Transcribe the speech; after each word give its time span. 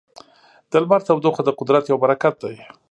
د 0.69 0.73
لمر 0.83 1.01
تودوخه 1.07 1.41
د 1.45 1.49
قدرت 1.59 1.83
یو 1.87 1.97
برکت 2.03 2.35
دی. 2.43 2.55